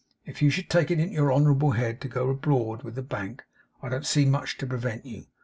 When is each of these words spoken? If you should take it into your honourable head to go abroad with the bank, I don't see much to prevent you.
If 0.25 0.41
you 0.41 0.49
should 0.49 0.67
take 0.67 0.89
it 0.89 0.99
into 0.99 1.13
your 1.13 1.31
honourable 1.31 1.73
head 1.73 2.01
to 2.01 2.07
go 2.07 2.31
abroad 2.31 2.81
with 2.81 2.95
the 2.95 3.03
bank, 3.03 3.43
I 3.83 3.89
don't 3.89 4.03
see 4.03 4.25
much 4.25 4.57
to 4.57 4.65
prevent 4.65 5.05
you. 5.05 5.27